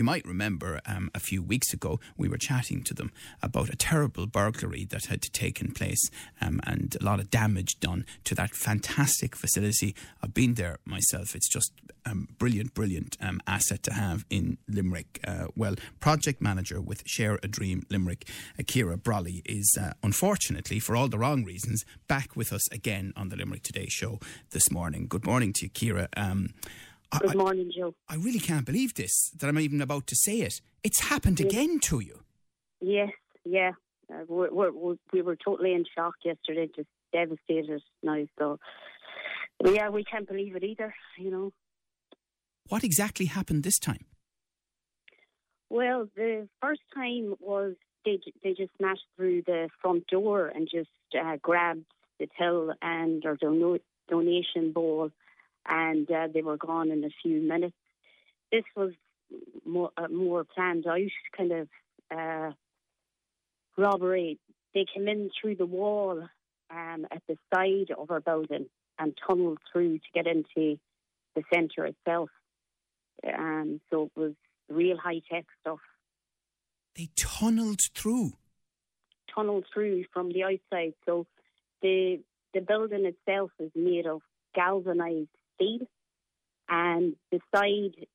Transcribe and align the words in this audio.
You 0.00 0.04
might 0.04 0.24
remember 0.24 0.80
um, 0.86 1.10
a 1.14 1.20
few 1.20 1.42
weeks 1.42 1.74
ago 1.74 2.00
we 2.16 2.26
were 2.26 2.38
chatting 2.38 2.82
to 2.84 2.94
them 2.94 3.12
about 3.42 3.68
a 3.68 3.76
terrible 3.76 4.26
burglary 4.26 4.86
that 4.86 5.04
had 5.04 5.20
taken 5.20 5.72
place 5.72 6.08
um, 6.40 6.58
and 6.64 6.96
a 6.98 7.04
lot 7.04 7.20
of 7.20 7.28
damage 7.28 7.78
done 7.80 8.06
to 8.24 8.34
that 8.36 8.54
fantastic 8.54 9.36
facility. 9.36 9.94
I've 10.22 10.32
been 10.32 10.54
there 10.54 10.78
myself. 10.86 11.34
It's 11.34 11.50
just 11.50 11.72
um, 12.06 12.28
brilliant, 12.38 12.72
brilliant 12.72 13.18
um, 13.20 13.42
asset 13.46 13.82
to 13.82 13.92
have 13.92 14.24
in 14.30 14.56
Limerick. 14.66 15.20
Uh, 15.22 15.48
well, 15.54 15.74
project 16.00 16.40
manager 16.40 16.80
with 16.80 17.02
Share 17.06 17.38
a 17.42 17.48
Dream 17.48 17.82
Limerick, 17.90 18.26
Akira 18.58 18.96
Brawley, 18.96 19.42
is 19.44 19.76
uh, 19.78 19.92
unfortunately, 20.02 20.78
for 20.78 20.96
all 20.96 21.08
the 21.08 21.18
wrong 21.18 21.44
reasons, 21.44 21.84
back 22.08 22.34
with 22.34 22.54
us 22.54 22.66
again 22.72 23.12
on 23.16 23.28
the 23.28 23.36
Limerick 23.36 23.64
Today 23.64 23.88
show 23.90 24.18
this 24.52 24.70
morning. 24.70 25.08
Good 25.08 25.26
morning 25.26 25.52
to 25.56 25.66
you, 25.66 25.70
Kira. 25.70 26.08
Um, 26.16 26.54
Good 27.18 27.36
morning, 27.36 27.72
Joe. 27.76 27.94
I 28.08 28.14
really 28.14 28.38
can't 28.38 28.64
believe 28.64 28.94
this, 28.94 29.30
that 29.36 29.48
I'm 29.48 29.58
even 29.58 29.80
about 29.80 30.06
to 30.08 30.16
say 30.16 30.40
it. 30.40 30.60
It's 30.84 31.00
happened 31.00 31.40
again 31.40 31.80
to 31.80 32.00
you. 32.00 32.20
Yes, 32.80 33.10
yeah. 33.44 33.72
Uh, 34.12 34.24
we're, 34.28 34.50
we're, 34.72 34.94
we 35.12 35.22
were 35.22 35.36
totally 35.36 35.72
in 35.72 35.84
shock 35.94 36.14
yesterday, 36.24 36.68
just 36.74 36.88
devastated 37.12 37.82
now. 38.02 38.24
So, 38.38 38.58
yeah, 39.64 39.88
we 39.88 40.04
can't 40.04 40.28
believe 40.28 40.56
it 40.56 40.64
either, 40.64 40.94
you 41.18 41.30
know. 41.30 41.52
What 42.68 42.84
exactly 42.84 43.26
happened 43.26 43.64
this 43.64 43.78
time? 43.78 44.06
Well, 45.68 46.08
the 46.16 46.48
first 46.60 46.80
time 46.94 47.34
was 47.40 47.74
they 48.04 48.18
they 48.42 48.54
just 48.54 48.70
smashed 48.78 49.04
through 49.16 49.42
the 49.42 49.68
front 49.80 50.06
door 50.06 50.46
and 50.46 50.68
just 50.72 50.88
uh, 51.20 51.36
grabbed 51.42 51.84
the 52.18 52.28
till 52.38 52.72
and 52.82 53.24
or 53.24 53.36
dono- 53.36 53.78
donation 54.08 54.72
bowl 54.72 55.10
and 55.70 56.10
uh, 56.10 56.28
they 56.32 56.42
were 56.42 56.56
gone 56.56 56.90
in 56.90 57.04
a 57.04 57.10
few 57.22 57.40
minutes. 57.40 57.76
This 58.50 58.64
was 58.76 58.92
more 59.64 59.90
uh, 59.96 60.08
more 60.08 60.44
planned 60.44 60.86
out 60.86 61.00
kind 61.36 61.52
of 61.52 61.68
uh, 62.10 62.50
robbery. 63.78 64.38
They 64.74 64.84
came 64.92 65.08
in 65.08 65.30
through 65.40 65.56
the 65.56 65.66
wall 65.66 66.22
um, 66.70 67.06
at 67.10 67.22
the 67.28 67.36
side 67.54 67.94
of 67.96 68.10
our 68.10 68.20
building 68.20 68.66
and 68.98 69.16
tunneled 69.26 69.58
through 69.72 69.98
to 69.98 70.04
get 70.12 70.26
into 70.26 70.78
the 71.34 71.42
centre 71.52 71.86
itself. 71.86 72.30
Um, 73.26 73.80
so 73.90 74.10
it 74.14 74.20
was 74.20 74.32
real 74.68 74.96
high 74.96 75.20
tech 75.30 75.46
stuff. 75.60 75.78
They 76.96 77.08
tunnelled 77.16 77.80
through. 77.94 78.32
Tunneled 79.32 79.66
through 79.72 80.04
from 80.12 80.32
the 80.32 80.42
outside. 80.42 80.94
So 81.06 81.26
the 81.82 82.20
the 82.52 82.60
building 82.60 83.06
itself 83.06 83.52
is 83.60 83.70
made 83.76 84.06
of 84.06 84.22
galvanized 84.54 85.28
steel, 85.60 85.86
and 86.68 87.14
the 87.30 87.40
side 87.54 88.06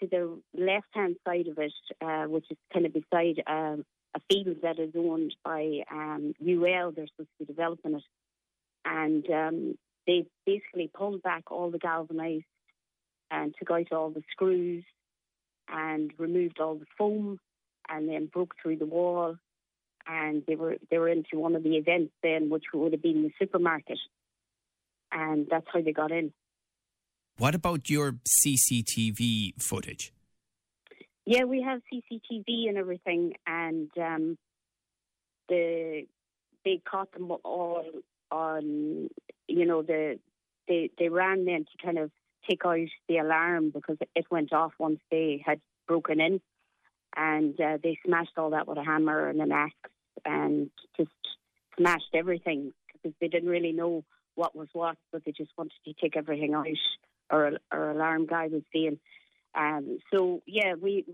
to 0.00 0.06
the 0.06 0.40
left 0.54 0.86
hand 0.92 1.16
side 1.26 1.48
of 1.48 1.58
it, 1.58 1.72
uh, 2.00 2.24
which 2.24 2.46
is 2.50 2.56
kind 2.72 2.86
of 2.86 2.92
beside 2.92 3.42
um, 3.46 3.84
a 4.14 4.20
field 4.30 4.56
that 4.62 4.78
is 4.78 4.92
owned 4.96 5.34
by 5.44 5.82
um, 5.90 6.34
UL, 6.40 6.92
they're 6.92 7.06
supposed 7.08 7.30
to 7.38 7.44
be 7.44 7.44
developing 7.44 7.94
it, 7.94 8.02
and 8.84 9.30
um, 9.30 9.78
they 10.06 10.26
basically 10.46 10.90
pulled 10.92 11.22
back 11.22 11.50
all 11.50 11.70
the 11.70 11.78
galvanized 11.78 12.44
and 13.30 13.54
took 13.58 13.70
out 13.70 13.92
all 13.92 14.10
the 14.10 14.22
screws 14.30 14.84
and 15.68 16.12
removed 16.18 16.60
all 16.60 16.76
the 16.76 16.86
foam 16.96 17.38
and 17.88 18.08
then 18.08 18.26
broke 18.26 18.54
through 18.62 18.76
the 18.76 18.86
wall. 18.86 19.36
And 20.06 20.44
they 20.46 20.54
were 20.54 20.76
they 20.88 20.98
were 20.98 21.08
into 21.08 21.36
one 21.38 21.56
of 21.56 21.64
the 21.64 21.76
events 21.76 22.12
then 22.22 22.48
which 22.48 22.64
would 22.72 22.92
have 22.92 23.02
been 23.02 23.22
the 23.22 23.32
supermarket. 23.40 23.98
And 25.10 25.48
that's 25.50 25.66
how 25.72 25.80
they 25.80 25.92
got 25.92 26.12
in. 26.12 26.32
What 27.38 27.54
about 27.54 27.90
your 27.90 28.16
CCTV 28.26 29.60
footage? 29.62 30.12
Yeah, 31.26 31.44
we 31.44 31.60
have 31.60 31.82
CCTV 31.92 32.68
and 32.68 32.78
everything, 32.78 33.34
and 33.46 33.90
um, 34.00 34.38
the 35.48 36.06
they 36.64 36.80
caught 36.88 37.12
them 37.12 37.30
all 37.44 37.84
on, 38.30 39.08
you 39.48 39.66
know, 39.66 39.82
the 39.82 40.18
they 40.66 40.90
they 40.98 41.08
ran 41.10 41.44
then 41.44 41.64
to 41.64 41.84
kind 41.84 41.98
of 41.98 42.10
take 42.48 42.64
out 42.64 42.78
the 43.08 43.18
alarm 43.18 43.70
because 43.70 43.98
it 44.14 44.26
went 44.30 44.52
off 44.52 44.72
once 44.78 45.00
they 45.10 45.42
had 45.44 45.60
broken 45.86 46.20
in, 46.20 46.40
and 47.16 47.60
uh, 47.60 47.76
they 47.82 47.98
smashed 48.06 48.38
all 48.38 48.50
that 48.50 48.66
with 48.66 48.78
a 48.78 48.84
hammer 48.84 49.28
and 49.28 49.42
an 49.42 49.52
axe 49.52 49.74
and 50.24 50.70
just 50.96 51.10
smashed 51.76 52.14
everything 52.14 52.72
because 52.92 53.14
they 53.20 53.28
didn't 53.28 53.50
really 53.50 53.72
know 53.72 54.04
what 54.36 54.56
was 54.56 54.68
what, 54.72 54.96
but 55.12 55.22
they 55.24 55.32
just 55.32 55.50
wanted 55.58 55.72
to 55.84 55.92
take 56.00 56.16
everything 56.16 56.54
out. 56.54 56.66
Our, 57.30 57.52
our 57.70 57.90
alarm 57.90 58.26
guy 58.26 58.48
was 58.48 58.62
saying. 58.72 58.98
Um, 59.54 59.98
so 60.12 60.42
yeah, 60.46 60.74
we, 60.80 61.04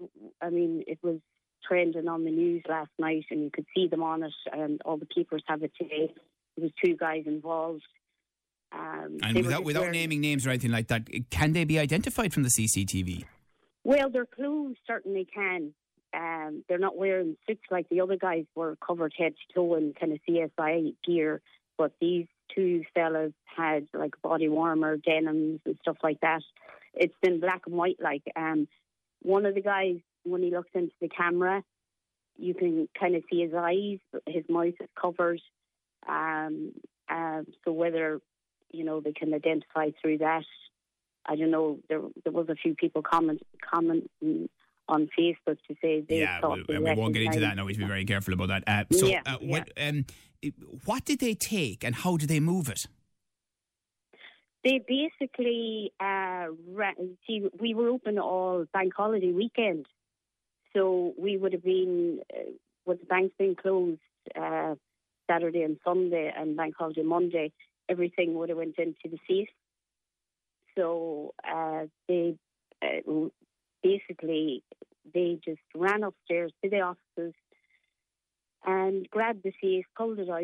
I 0.40 0.50
mean, 0.50 0.84
it 0.86 0.98
was 1.02 1.18
trending 1.66 2.08
on 2.08 2.24
the 2.24 2.30
news 2.30 2.62
last 2.68 2.90
night, 2.98 3.24
and 3.30 3.42
you 3.44 3.50
could 3.50 3.66
see 3.74 3.86
them 3.86 4.02
on 4.02 4.22
it, 4.22 4.32
and 4.52 4.80
all 4.84 4.96
the 4.96 5.06
papers 5.06 5.42
have 5.46 5.62
it 5.62 5.72
today. 5.80 6.12
There 6.56 6.64
was 6.64 6.72
two 6.84 6.96
guys 6.96 7.22
involved. 7.26 7.82
Um, 8.72 9.18
and 9.22 9.36
without, 9.36 9.64
without 9.64 9.80
wearing, 9.80 9.92
naming 9.92 10.20
names 10.20 10.46
or 10.46 10.50
anything 10.50 10.70
like 10.70 10.88
that, 10.88 11.08
can 11.30 11.52
they 11.52 11.64
be 11.64 11.78
identified 11.78 12.32
from 12.32 12.42
the 12.42 12.48
CCTV? 12.48 13.24
Well, 13.84 14.10
their 14.10 14.26
clues 14.26 14.76
certainly 14.86 15.26
can. 15.32 15.74
Um, 16.14 16.64
they're 16.68 16.78
not 16.78 16.96
wearing 16.96 17.36
suits 17.46 17.62
like 17.70 17.88
the 17.88 18.00
other 18.00 18.16
guys 18.16 18.44
were 18.54 18.76
covered 18.86 19.12
head 19.16 19.32
to 19.32 19.54
toe 19.54 19.74
in 19.76 19.94
kind 19.98 20.12
of 20.12 20.18
CSI 20.28 20.94
gear, 21.06 21.40
but 21.78 21.92
these 22.00 22.26
two 22.54 22.82
fellas 22.94 23.32
had 23.44 23.86
like 23.92 24.20
body 24.22 24.48
warmer, 24.48 24.96
denims 24.96 25.60
and 25.64 25.78
stuff 25.82 25.96
like 26.02 26.20
that. 26.20 26.42
It's 26.94 27.14
been 27.22 27.40
black 27.40 27.62
and 27.66 27.76
white. 27.76 27.98
Like 28.00 28.22
um, 28.36 28.68
one 29.22 29.46
of 29.46 29.54
the 29.54 29.62
guys, 29.62 29.96
when 30.24 30.42
he 30.42 30.50
looks 30.50 30.70
into 30.74 30.92
the 31.00 31.08
camera, 31.08 31.62
you 32.36 32.54
can 32.54 32.88
kind 32.98 33.14
of 33.14 33.22
see 33.30 33.42
his 33.42 33.52
eyes. 33.54 33.98
His 34.26 34.44
mouth 34.48 34.74
is 34.80 34.88
covered. 35.00 35.40
Um, 36.08 36.72
uh, 37.08 37.42
so 37.64 37.72
whether 37.72 38.20
you 38.72 38.84
know 38.84 39.00
they 39.00 39.12
can 39.12 39.34
identify 39.34 39.90
through 40.00 40.18
that, 40.18 40.44
I 41.26 41.36
don't 41.36 41.50
know. 41.50 41.78
There 41.88 42.00
there 42.24 42.32
was 42.32 42.48
a 42.48 42.54
few 42.54 42.74
people 42.74 43.02
comment 43.02 43.42
commenting 43.60 44.48
on 44.92 45.08
Facebook 45.18 45.58
to 45.68 45.74
say 45.82 46.04
they 46.08 46.20
yeah, 46.20 46.40
thought 46.40 46.58
we, 46.68 46.78
we 46.78 46.94
won't 46.94 47.14
get 47.14 47.22
into 47.22 47.40
that 47.40 47.56
now. 47.56 47.64
We 47.64 47.74
to 47.74 47.80
be 47.80 47.86
very 47.86 48.04
careful 48.04 48.34
about 48.34 48.48
that. 48.48 48.62
Uh, 48.66 48.84
so, 48.94 49.06
yeah, 49.06 49.22
uh, 49.26 49.38
what, 49.40 49.70
yeah. 49.76 49.88
um, 49.88 50.04
what 50.84 51.04
did 51.04 51.18
they 51.18 51.34
take 51.34 51.82
and 51.84 51.94
how 51.94 52.16
did 52.16 52.28
they 52.28 52.40
move 52.40 52.68
it? 52.68 52.86
They 54.64 54.78
basically, 54.86 55.92
uh, 55.98 56.46
see, 57.26 57.48
we 57.58 57.74
were 57.74 57.88
open 57.88 58.18
all 58.18 58.66
bank 58.72 58.92
holiday 58.96 59.32
weekend. 59.32 59.86
So 60.74 61.14
we 61.18 61.36
would 61.36 61.52
have 61.52 61.64
been, 61.64 62.20
uh, 62.32 62.52
with 62.86 63.00
the 63.00 63.06
banks 63.06 63.34
being 63.38 63.56
closed 63.56 64.00
uh, 64.40 64.74
Saturday 65.28 65.62
and 65.62 65.78
Sunday 65.84 66.32
and 66.36 66.56
bank 66.56 66.74
holiday 66.78 67.02
Monday, 67.02 67.52
everything 67.88 68.34
would 68.34 68.50
have 68.50 68.58
went 68.58 68.78
into 68.78 69.08
the 69.10 69.18
safe. 69.28 69.48
So 70.76 71.34
uh, 71.44 71.86
they 72.08 72.36
uh, 72.80 73.28
basically, 73.92 74.62
they 75.12 75.38
just 75.44 75.60
ran 75.74 76.02
upstairs 76.02 76.52
to 76.62 76.70
the 76.70 76.80
offices, 76.80 77.34
and 78.64 79.08
grabbed 79.10 79.42
the 79.42 79.52
safe, 79.62 79.84
pulled 79.96 80.18
it 80.18 80.30
out, 80.30 80.42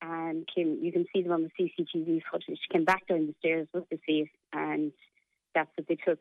and 0.00 0.48
came. 0.54 0.78
You 0.80 0.92
can 0.92 1.06
see 1.12 1.22
them 1.22 1.32
on 1.32 1.42
the 1.42 1.50
CCTV 1.58 2.22
footage. 2.30 2.60
Came 2.72 2.84
back 2.84 3.06
down 3.06 3.26
the 3.26 3.34
stairs 3.40 3.68
with 3.72 3.84
the 3.90 3.98
safe, 4.08 4.30
and 4.52 4.92
that's 5.54 5.70
what 5.76 5.86
they 5.86 5.96
took. 5.96 6.20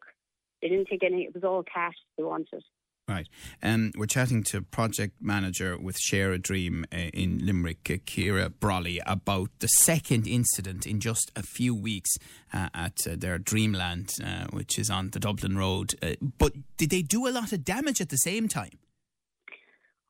They 0.62 0.70
didn't 0.70 0.88
take 0.88 1.04
any. 1.04 1.24
It 1.24 1.34
was 1.34 1.44
all 1.44 1.64
cash 1.64 1.96
they 2.18 2.24
wanted. 2.24 2.64
Right. 3.08 3.30
Um, 3.64 3.94
we're 3.96 4.06
chatting 4.06 4.44
to 4.52 4.62
project 4.62 5.14
manager 5.22 5.78
with 5.78 5.98
Share 5.98 6.34
a 6.34 6.38
Dream 6.38 6.86
uh, 6.92 6.98
in 7.14 7.40
Limerick, 7.46 7.86
Kira 8.06 8.52
Brawley, 8.60 9.00
about 9.08 9.50
the 9.60 9.68
second 9.68 10.28
incident 10.28 10.86
in 10.86 11.00
just 11.00 11.32
a 11.34 11.42
few 11.42 11.74
weeks 11.74 12.18
uh, 12.54 12.68
at 12.74 12.98
uh, 13.08 13.16
their 13.18 13.38
Dreamland, 13.38 14.10
uh, 14.22 14.48
which 14.52 14.78
is 14.78 14.90
on 14.90 15.12
the 15.12 15.22
Dublin 15.22 15.58
Road. 15.58 15.96
Uh, 16.04 16.16
but 16.38 16.52
did 16.76 16.90
they 16.90 17.02
do 17.02 17.28
a 17.28 17.32
lot 17.32 17.54
of 17.54 17.64
damage 17.64 18.02
at 18.02 18.10
the 18.10 18.18
same 18.18 18.50
time? 18.50 18.78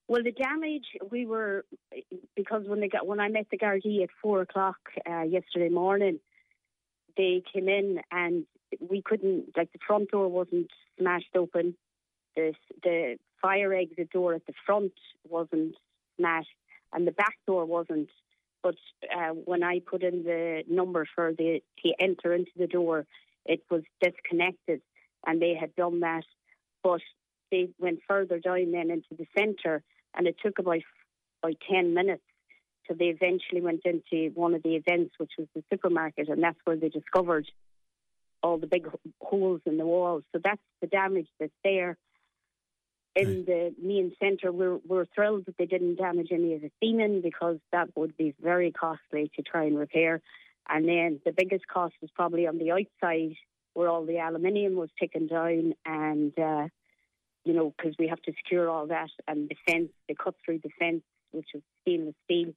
Well, 0.08 0.24
the 0.24 0.32
damage 0.32 0.86
we 1.12 1.28
were 1.28 1.66
because 2.36 2.64
when 2.66 2.80
they 2.80 2.88
got 2.88 3.06
when 3.06 3.20
I 3.20 3.28
met 3.28 3.46
the 3.52 3.60
Gardaí 3.60 4.02
at 4.02 4.10
four 4.24 4.42
o'clock 4.42 4.78
uh, 5.08 5.22
yesterday 5.22 5.70
morning, 5.70 6.20
they 7.16 7.44
came 7.54 7.70
in 7.70 8.00
and 8.12 8.46
we 8.80 9.04
couldn't 9.04 9.56
like 9.56 9.72
the 9.72 9.80
front 9.86 10.10
door 10.10 10.30
wasn't 10.30 10.72
smashed 10.98 11.36
open, 11.36 11.76
the 12.38 12.54
the 12.84 13.18
fire 13.42 13.74
exit 13.74 14.12
door 14.12 14.34
at 14.36 14.46
the 14.46 14.54
front 14.66 14.94
wasn't 15.28 15.76
smashed, 16.18 16.48
and 16.94 17.06
the 17.06 17.12
back 17.12 17.36
door 17.46 17.66
wasn't. 17.66 18.10
But 18.64 18.76
uh, 19.16 19.34
when 19.46 19.64
I 19.64 19.80
put 19.80 20.04
in 20.04 20.24
the 20.24 20.64
number 20.70 21.06
for 21.14 21.34
the 21.34 21.62
to 21.84 21.94
enter 22.00 22.34
into 22.34 22.52
the 22.56 22.68
door, 22.68 23.06
it 23.46 23.62
was 23.70 23.84
disconnected, 24.02 24.82
and 25.26 25.42
they 25.42 25.56
had 25.60 25.76
done 25.76 26.00
that. 26.02 26.24
But 26.84 27.02
they 27.52 27.70
went 27.80 28.00
further 28.08 28.40
down 28.40 28.72
then 28.72 28.92
into 28.92 29.14
the 29.18 29.28
centre, 29.38 29.84
and 30.16 30.28
it 30.28 30.38
took 30.44 30.60
about 30.60 30.82
about 31.44 31.58
ten 31.70 31.94
minutes 31.94 32.24
till 32.86 32.98
they 32.98 33.06
eventually 33.06 33.62
went 33.62 33.82
into 33.86 34.34
one 34.34 34.54
of 34.54 34.64
the 34.64 34.76
events, 34.76 35.14
which 35.18 35.32
was 35.38 35.48
the 35.56 35.64
supermarket, 35.72 36.30
and 36.30 36.42
that's 36.42 36.60
where 36.64 36.78
they 36.78 36.90
discovered 36.90 37.48
all 38.44 38.58
the 38.58 38.68
big 38.68 38.88
holes 39.22 39.62
in 39.66 39.78
the 39.78 39.86
walls. 39.86 40.24
So 40.32 40.40
that's 40.44 40.62
the 40.82 40.88
damage 40.88 41.28
that's 41.40 41.52
there. 41.64 41.98
In 43.18 43.46
the 43.46 43.74
main 43.82 44.14
centre, 44.22 44.52
we're, 44.52 44.78
we're 44.88 45.06
thrilled 45.06 45.46
that 45.46 45.58
they 45.58 45.66
didn't 45.66 45.96
damage 45.96 46.30
any 46.32 46.54
of 46.54 46.62
the 46.62 46.72
ceiling 46.80 47.22
because 47.22 47.58
that 47.72 47.90
would 47.96 48.16
be 48.16 48.36
very 48.42 48.72
costly 48.72 49.32
to 49.36 49.42
try 49.42 49.66
and 49.66 49.78
repair. 49.78 50.22
And 50.70 50.88
then 50.88 51.20
the 51.26 51.32
biggest 51.32 51.68
cost 51.68 51.96
was 52.02 52.12
probably 52.14 52.46
on 52.46 52.58
the 52.58 52.72
outside 52.72 53.36
where 53.74 53.90
all 53.90 54.06
the 54.06 54.18
aluminium 54.18 54.76
was 54.76 54.90
taken 55.00 55.28
down 55.28 55.74
and, 55.86 56.38
uh, 56.38 56.68
you 57.46 57.54
know, 57.54 57.74
because 57.78 57.96
we 57.98 58.08
have 58.08 58.22
to 58.24 58.34
secure 58.44 58.70
all 58.70 58.88
that 58.88 59.10
and 59.28 59.50
the 59.50 59.56
fence, 59.66 59.90
the 60.08 60.16
cut 60.16 60.36
through 60.44 60.60
the 60.64 60.70
fence, 60.80 61.04
which 61.32 61.48
is 61.54 61.62
stainless 61.82 62.16
steel. 62.26 62.54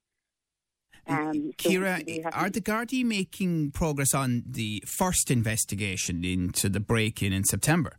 Um, 1.07 1.51
so 1.59 1.69
Kira, 1.69 2.29
are 2.33 2.49
the 2.49 2.61
Gardaí 2.61 3.03
making 3.03 3.71
progress 3.71 4.13
on 4.13 4.43
the 4.45 4.83
first 4.85 5.31
investigation 5.31 6.23
into 6.23 6.69
the 6.69 6.79
break 6.79 7.23
in 7.23 7.33
in 7.33 7.43
September? 7.43 7.97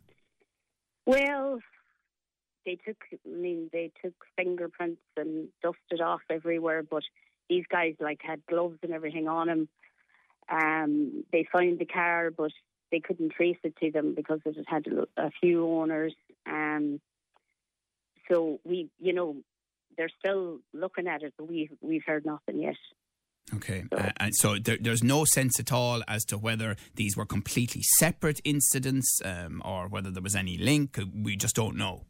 Well, 1.05 1.42
they 2.65 2.77
took, 2.85 2.97
I 3.11 3.29
mean, 3.29 3.69
they 3.71 3.91
took 4.03 4.13
fingerprints 4.35 5.01
and 5.17 5.49
dusted 5.61 6.01
off 6.01 6.21
everywhere, 6.29 6.83
but 6.83 7.03
these 7.49 7.65
guys 7.69 7.95
like 7.99 8.21
had 8.23 8.45
gloves 8.47 8.79
and 8.83 8.93
everything 8.93 9.27
on 9.27 9.47
them. 9.47 9.69
Um, 10.51 11.23
they 11.31 11.47
found 11.51 11.79
the 11.79 11.85
car, 11.85 12.31
but 12.31 12.51
they 12.91 12.99
couldn't 12.99 13.33
trace 13.33 13.57
it 13.63 13.75
to 13.77 13.91
them 13.91 14.13
because 14.15 14.39
it 14.45 14.57
had 14.67 14.85
a 15.17 15.31
few 15.41 15.67
owners. 15.67 16.13
Um, 16.45 16.99
so 18.29 18.59
we, 18.63 18.89
you 18.99 19.13
know, 19.13 19.37
they're 19.97 20.11
still 20.19 20.59
looking 20.73 21.07
at 21.07 21.23
it, 21.23 21.33
but 21.37 21.47
we 21.47 21.69
we've 21.81 22.03
heard 22.05 22.25
nothing 22.25 22.59
yet. 22.59 22.75
Okay, 23.53 23.83
so, 23.91 23.97
uh, 23.97 24.11
and 24.17 24.31
so 24.35 24.57
there, 24.57 24.77
there's 24.79 25.03
no 25.03 25.25
sense 25.25 25.59
at 25.59 25.71
all 25.71 26.01
as 26.07 26.23
to 26.25 26.37
whether 26.37 26.75
these 26.95 27.17
were 27.17 27.25
completely 27.25 27.81
separate 27.97 28.39
incidents 28.43 29.19
um, 29.23 29.61
or 29.65 29.87
whether 29.87 30.09
there 30.09 30.23
was 30.23 30.35
any 30.35 30.57
link. 30.57 30.97
We 31.13 31.35
just 31.35 31.55
don't 31.55 31.75
know. 31.75 32.05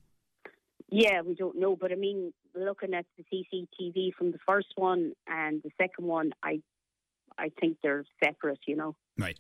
Yeah, 0.96 1.22
we 1.22 1.34
don't 1.34 1.58
know, 1.60 1.76
but 1.76 1.92
I 1.92 1.96
mean, 1.96 2.34
looking 2.54 2.94
at 2.94 3.06
the 3.18 3.24
CCTV 3.24 4.14
from 4.14 4.32
the 4.32 4.38
first 4.48 4.68
one 4.76 5.14
and 5.28 5.62
the 5.64 5.72
second 5.80 6.06
one, 6.06 6.34
I 6.44 6.62
I 7.36 7.50
think 7.60 7.78
they're 7.82 8.06
separate, 8.24 8.60
you 8.68 8.76
know. 8.76 8.96
Right. 9.18 9.38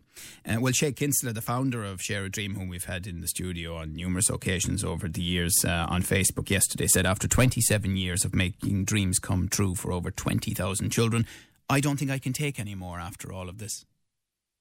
Uh, 0.47 0.57
well, 0.59 0.73
Shay 0.73 0.91
Kinsella, 0.93 1.31
the 1.31 1.41
founder 1.41 1.83
of 1.83 2.01
Share 2.01 2.23
a 2.23 2.29
Dream, 2.29 2.55
whom 2.55 2.69
we've 2.69 2.85
had 2.85 3.05
in 3.05 3.21
the 3.21 3.27
studio 3.27 3.75
on 3.75 3.93
numerous 3.93 4.31
occasions 4.31 4.83
over 4.83 5.07
the 5.07 5.21
years 5.21 5.53
uh, 5.63 5.85
on 5.87 6.01
Facebook 6.01 6.49
yesterday, 6.49 6.87
said 6.87 7.05
after 7.05 7.27
27 7.27 7.95
years 7.95 8.25
of 8.25 8.33
making 8.33 8.85
dreams 8.85 9.19
come 9.19 9.47
true 9.47 9.75
for 9.75 9.91
over 9.91 10.09
20,000 10.09 10.89
children, 10.89 11.27
I 11.69 11.79
don't 11.81 11.97
think 11.97 12.09
I 12.09 12.17
can 12.17 12.33
take 12.33 12.59
any 12.59 12.73
more 12.73 12.99
after 12.99 13.31
all 13.31 13.47
of 13.47 13.59
this. 13.59 13.85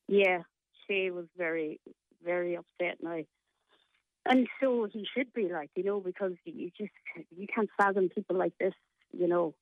Yeah, 0.08 0.42
Shay 0.86 1.10
was 1.10 1.26
very, 1.38 1.80
very 2.22 2.56
upset 2.56 2.98
now. 3.02 3.22
And 4.24 4.46
so 4.60 4.88
he 4.92 5.06
should 5.16 5.32
be 5.32 5.48
like, 5.52 5.70
you 5.74 5.82
know, 5.82 6.00
because 6.00 6.32
you 6.44 6.70
just, 6.78 6.92
you 7.36 7.46
can't 7.52 7.68
fathom 7.76 8.08
people 8.08 8.36
like 8.36 8.52
this, 8.60 8.74
you 9.12 9.26
know, 9.26 9.54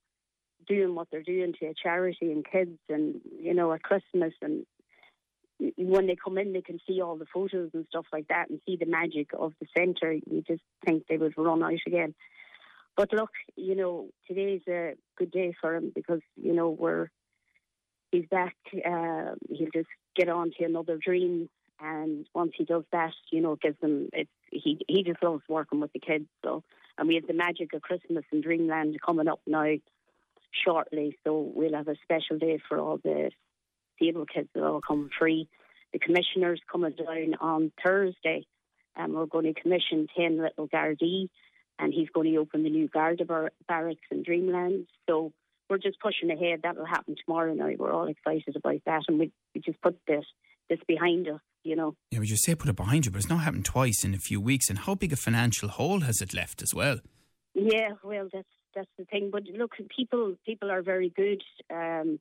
doing 0.68 0.94
what 0.94 1.08
they're 1.10 1.22
doing 1.22 1.54
to 1.58 1.66
a 1.66 1.74
charity 1.74 2.30
and 2.30 2.44
kids 2.44 2.78
and, 2.88 3.20
you 3.40 3.54
know, 3.54 3.72
at 3.72 3.82
Christmas 3.82 4.34
and 4.42 4.66
when 5.76 6.06
they 6.06 6.16
come 6.16 6.38
in, 6.38 6.52
they 6.52 6.62
can 6.62 6.78
see 6.86 7.02
all 7.02 7.16
the 7.16 7.26
photos 7.32 7.70
and 7.74 7.84
stuff 7.88 8.06
like 8.12 8.28
that 8.28 8.48
and 8.48 8.60
see 8.66 8.76
the 8.76 8.86
magic 8.86 9.28
of 9.38 9.52
the 9.60 9.66
centre. 9.76 10.12
You 10.12 10.42
just 10.46 10.62
think 10.84 11.04
they 11.06 11.18
would 11.18 11.34
run 11.36 11.62
out 11.62 11.72
again. 11.86 12.14
But 12.96 13.12
look, 13.12 13.30
you 13.56 13.74
know, 13.76 14.08
today's 14.26 14.62
a 14.68 14.94
good 15.16 15.30
day 15.30 15.54
for 15.60 15.74
him 15.74 15.92
because, 15.94 16.20
you 16.36 16.54
know, 16.54 16.70
we're, 16.70 17.08
he's 18.10 18.26
back. 18.30 18.56
Uh, 18.74 19.34
he'll 19.50 19.68
just 19.72 19.88
get 20.16 20.28
on 20.28 20.50
to 20.58 20.64
another 20.64 20.98
dream. 21.02 21.48
And 21.78 22.26
once 22.34 22.52
he 22.56 22.64
does 22.64 22.84
that, 22.92 23.12
you 23.30 23.40
know, 23.40 23.52
it 23.52 23.60
gives 23.60 23.80
him, 23.82 24.08
it's, 24.12 24.30
he, 24.50 24.80
he 24.88 25.02
just 25.02 25.22
loves 25.22 25.42
working 25.48 25.80
with 25.80 25.92
the 25.92 26.00
kids. 26.00 26.26
So, 26.44 26.62
and 26.98 27.08
we 27.08 27.14
have 27.16 27.26
the 27.26 27.34
magic 27.34 27.72
of 27.72 27.82
Christmas 27.82 28.24
in 28.32 28.40
Dreamland 28.40 28.98
coming 29.04 29.28
up 29.28 29.40
now 29.46 29.74
shortly. 30.64 31.16
So 31.24 31.50
we'll 31.54 31.74
have 31.74 31.88
a 31.88 31.96
special 32.02 32.38
day 32.38 32.58
for 32.68 32.78
all 32.78 32.98
the 32.98 33.30
disabled 33.98 34.30
kids 34.32 34.48
that 34.54 34.64
all 34.64 34.80
come 34.80 35.10
free. 35.18 35.48
The 35.92 35.98
commissioner's 35.98 36.60
coming 36.70 36.92
down 36.92 37.34
on 37.40 37.72
Thursday, 37.82 38.46
and 38.96 39.14
we're 39.14 39.26
going 39.26 39.52
to 39.52 39.60
commission 39.60 40.06
10 40.16 40.38
little 40.38 40.68
Gardaí, 40.68 41.28
and 41.78 41.92
he's 41.92 42.08
going 42.10 42.30
to 42.32 42.38
open 42.38 42.62
the 42.62 42.70
new 42.70 42.88
Garda 42.88 43.24
bar- 43.24 43.52
barracks 43.66 44.06
in 44.10 44.22
Dreamland. 44.22 44.86
So 45.08 45.32
we're 45.68 45.78
just 45.78 46.00
pushing 46.00 46.30
ahead. 46.30 46.60
That 46.62 46.76
will 46.76 46.84
happen 46.84 47.16
tomorrow 47.24 47.54
night. 47.54 47.78
We're 47.78 47.92
all 47.92 48.08
excited 48.08 48.54
about 48.56 48.80
that, 48.86 49.02
and 49.08 49.18
we, 49.18 49.32
we 49.54 49.60
just 49.60 49.80
put 49.80 49.98
this 50.06 50.24
this 50.70 50.78
behind 50.88 51.28
us, 51.28 51.40
you 51.64 51.76
know. 51.76 51.94
Yeah, 52.10 52.20
we 52.20 52.28
you 52.28 52.36
say 52.36 52.54
put 52.54 52.70
it 52.70 52.76
behind 52.76 53.04
you, 53.04 53.12
but 53.12 53.18
it's 53.18 53.28
not 53.28 53.40
happened 53.40 53.66
twice 53.66 54.02
in 54.04 54.14
a 54.14 54.18
few 54.18 54.40
weeks. 54.40 54.70
And 54.70 54.78
how 54.78 54.94
big 54.94 55.12
a 55.12 55.16
financial 55.16 55.68
hole 55.68 56.00
has 56.00 56.22
it 56.22 56.32
left 56.32 56.62
as 56.62 56.72
well? 56.72 57.00
Yeah, 57.54 57.90
well, 58.02 58.28
that's 58.32 58.48
that's 58.74 58.90
the 58.96 59.04
thing. 59.04 59.30
But 59.30 59.42
look, 59.44 59.72
people 59.94 60.36
people 60.46 60.70
are 60.70 60.82
very 60.82 61.10
good. 61.10 61.42
Um, 61.70 62.18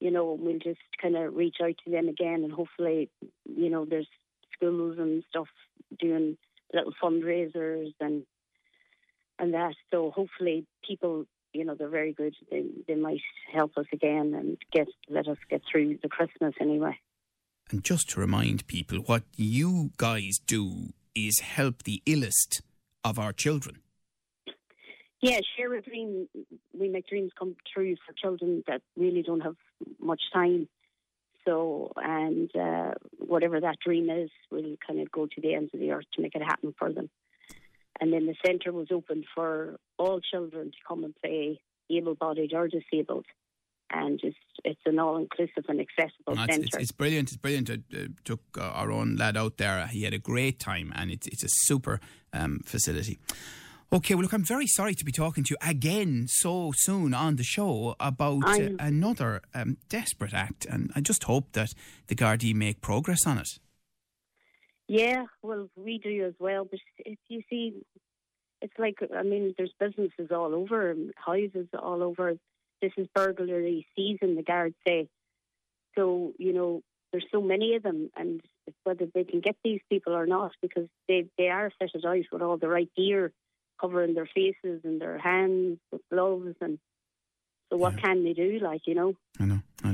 you 0.00 0.10
know, 0.10 0.36
we'll 0.38 0.58
just 0.58 0.80
kind 1.00 1.16
of 1.16 1.34
reach 1.34 1.56
out 1.62 1.76
to 1.84 1.90
them 1.90 2.08
again, 2.08 2.42
and 2.42 2.52
hopefully, 2.52 3.10
you 3.44 3.70
know, 3.70 3.84
there's 3.84 4.08
schools 4.54 4.96
and 4.98 5.22
stuff 5.28 5.48
doing 6.00 6.36
little 6.72 6.92
fundraisers 7.02 7.92
and 8.00 8.24
and 9.38 9.54
that. 9.54 9.74
So 9.90 10.10
hopefully, 10.10 10.66
people, 10.86 11.26
you 11.52 11.64
know, 11.64 11.74
they're 11.74 11.88
very 11.88 12.12
good. 12.12 12.34
They 12.50 12.64
they 12.88 12.94
might 12.94 13.20
help 13.52 13.76
us 13.76 13.86
again 13.92 14.34
and 14.34 14.56
get 14.72 14.88
let 15.08 15.28
us 15.28 15.38
get 15.50 15.62
through 15.70 15.98
the 16.02 16.08
Christmas 16.08 16.54
anyway. 16.60 16.98
And 17.74 17.82
just 17.82 18.10
to 18.10 18.20
remind 18.20 18.68
people, 18.68 18.98
what 18.98 19.24
you 19.34 19.90
guys 19.96 20.38
do 20.46 20.92
is 21.12 21.40
help 21.40 21.82
the 21.82 22.00
illest 22.06 22.60
of 23.02 23.18
our 23.18 23.32
children. 23.32 23.80
Yeah, 25.20 25.40
share 25.56 25.74
a 25.74 25.82
dream. 25.82 26.28
We 26.72 26.88
make 26.88 27.08
dreams 27.08 27.32
come 27.36 27.56
true 27.74 27.96
for 28.06 28.12
children 28.12 28.62
that 28.68 28.82
really 28.96 29.22
don't 29.22 29.40
have 29.40 29.56
much 29.98 30.20
time. 30.32 30.68
So, 31.44 31.90
and 31.96 32.48
uh, 32.54 32.92
whatever 33.18 33.60
that 33.60 33.80
dream 33.84 34.08
is, 34.08 34.30
we'll 34.52 34.76
kind 34.86 35.00
of 35.00 35.10
go 35.10 35.26
to 35.26 35.40
the 35.40 35.54
ends 35.54 35.72
of 35.74 35.80
the 35.80 35.90
earth 35.90 36.06
to 36.14 36.22
make 36.22 36.36
it 36.36 36.42
happen 36.42 36.76
for 36.78 36.92
them. 36.92 37.10
And 38.00 38.12
then 38.12 38.26
the 38.26 38.36
centre 38.46 38.70
was 38.70 38.92
open 38.92 39.24
for 39.34 39.80
all 39.98 40.20
children 40.20 40.70
to 40.70 40.78
come 40.86 41.02
and 41.02 41.14
play, 41.16 41.58
able 41.90 42.14
bodied 42.14 42.54
or 42.54 42.68
disabled. 42.68 43.26
And 43.96 44.18
just 44.20 44.36
it's 44.64 44.80
an 44.86 44.98
all 44.98 45.16
inclusive 45.16 45.64
and 45.68 45.80
accessible 45.80 46.34
no, 46.34 46.46
centre. 46.46 46.64
It's, 46.64 46.76
it's, 46.76 46.92
brilliant. 46.92 47.28
It's 47.28 47.36
brilliant. 47.36 47.70
I 47.70 47.74
uh, 47.96 48.06
took 48.24 48.40
uh, 48.58 48.62
our 48.62 48.90
own 48.90 49.14
lad 49.14 49.36
out 49.36 49.56
there. 49.56 49.86
He 49.86 50.02
had 50.02 50.12
a 50.12 50.18
great 50.18 50.58
time, 50.58 50.92
and 50.96 51.12
it's, 51.12 51.28
it's 51.28 51.44
a 51.44 51.48
super 51.48 52.00
um, 52.32 52.60
facility. 52.64 53.18
Okay, 53.92 54.14
well, 54.14 54.22
look, 54.22 54.32
I'm 54.32 54.42
very 54.42 54.66
sorry 54.66 54.94
to 54.94 55.04
be 55.04 55.12
talking 55.12 55.44
to 55.44 55.52
you 55.52 55.56
again 55.68 56.26
so 56.28 56.72
soon 56.74 57.14
on 57.14 57.36
the 57.36 57.44
show 57.44 57.94
about 58.00 58.42
uh, 58.44 58.70
another 58.80 59.42
um, 59.54 59.76
desperate 59.88 60.34
act, 60.34 60.64
and 60.64 60.90
I 60.96 61.00
just 61.00 61.24
hope 61.24 61.52
that 61.52 61.74
the 62.08 62.16
Gardaí 62.16 62.54
make 62.54 62.80
progress 62.80 63.24
on 63.24 63.38
it. 63.38 63.48
Yeah, 64.88 65.26
well, 65.42 65.68
we 65.76 65.98
do 65.98 66.26
as 66.26 66.34
well, 66.40 66.64
but 66.68 66.80
if 66.98 67.18
you 67.28 67.42
see, 67.48 67.84
it's 68.60 68.74
like, 68.78 68.96
I 69.16 69.22
mean, 69.22 69.54
there's 69.56 69.72
businesses 69.78 70.30
all 70.32 70.54
over, 70.54 70.96
houses 71.16 71.68
all 71.78 72.02
over. 72.02 72.34
This 72.84 72.92
is 72.98 73.08
burglary 73.14 73.86
season, 73.96 74.36
the 74.36 74.42
guards 74.42 74.74
say. 74.86 75.08
So, 75.96 76.34
you 76.38 76.52
know, 76.52 76.82
there's 77.12 77.24
so 77.32 77.40
many 77.40 77.76
of 77.76 77.82
them, 77.82 78.10
and 78.14 78.42
whether 78.82 79.06
they 79.14 79.24
can 79.24 79.40
get 79.40 79.56
these 79.64 79.80
people 79.88 80.12
or 80.12 80.26
not, 80.26 80.52
because 80.60 80.88
they, 81.08 81.26
they 81.38 81.48
are 81.48 81.72
fitted 81.78 82.04
out 82.04 82.24
with 82.30 82.42
all 82.42 82.58
the 82.58 82.68
right 82.68 82.90
gear 82.94 83.32
covering 83.80 84.12
their 84.14 84.28
faces 84.34 84.82
and 84.84 85.00
their 85.00 85.18
hands 85.18 85.78
with 85.90 86.02
gloves 86.10 86.54
and 86.60 86.78
so 87.70 87.76
what 87.76 87.94
yeah. 87.94 88.00
can 88.00 88.24
they 88.24 88.32
do 88.32 88.58
like 88.62 88.82
you 88.86 88.94
know 88.94 89.14
I 89.40 89.44
know 89.46 89.60
I 89.82 89.90
know 89.90 89.93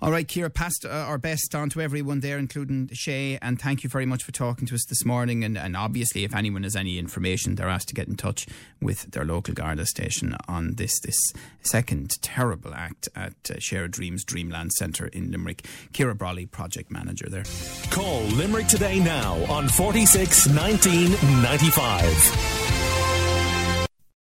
all 0.00 0.12
right 0.12 0.26
Kira 0.26 0.52
passed 0.52 0.84
uh, 0.84 0.88
our 0.88 1.18
best 1.18 1.54
on 1.54 1.70
to 1.70 1.80
everyone 1.80 2.20
there 2.20 2.38
including 2.38 2.88
Shay 2.92 3.38
and 3.42 3.60
thank 3.60 3.82
you 3.82 3.90
very 3.90 4.06
much 4.06 4.22
for 4.22 4.32
talking 4.32 4.66
to 4.68 4.74
us 4.74 4.84
this 4.84 5.04
morning. 5.04 5.42
And, 5.42 5.58
and 5.58 5.76
obviously 5.76 6.24
if 6.24 6.34
anyone 6.34 6.62
has 6.62 6.76
any 6.76 6.98
information 6.98 7.56
they're 7.56 7.68
asked 7.68 7.88
to 7.88 7.94
get 7.94 8.08
in 8.08 8.16
touch 8.16 8.46
with 8.80 9.10
their 9.10 9.24
local 9.24 9.54
Garda 9.54 9.86
station 9.86 10.36
on 10.46 10.74
this 10.74 11.00
this 11.00 11.32
second 11.62 12.20
terrible 12.22 12.74
act 12.74 13.08
at 13.16 13.34
uh, 13.50 13.58
Share 13.58 13.84
a 13.84 13.88
Dreams 13.88 14.24
Dreamland 14.24 14.72
Centre 14.72 15.08
in 15.08 15.30
Limerick. 15.32 15.66
Kira 15.92 16.16
Brawley 16.16 16.46
project 16.46 16.90
manager 16.90 17.28
there. 17.28 17.44
Call 17.90 18.22
Limerick 18.22 18.68
today 18.68 19.00
now 19.00 19.34
on 19.50 19.68
46 19.68 20.48
19 20.48 21.10
95 21.42 22.87